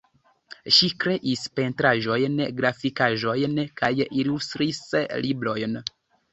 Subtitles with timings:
[0.77, 3.93] Ŝi kreis pentraĵojn, grafikaĵojn kaj
[4.25, 4.85] ilustris
[5.29, 5.81] librojn.